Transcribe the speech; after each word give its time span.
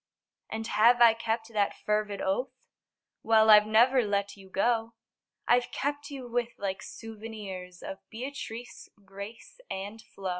And 0.49 0.65
have 0.65 0.99
I 0.99 1.13
kept 1.13 1.49
that 1.53 1.77
fervid 1.77 2.21
oath? 2.21 2.49
Well 3.21 3.51
I've 3.51 3.67
never 3.67 4.01
let 4.01 4.35
you 4.35 4.49
go: 4.49 4.95
I've 5.47 5.69
kept 5.69 6.09
you 6.09 6.27
with 6.27 6.53
like 6.57 6.81
souvenirs 6.81 7.83
Of 7.83 7.99
Beatrice, 8.09 8.89
Grace 9.05 9.59
and 9.69 10.01
Flo. 10.01 10.29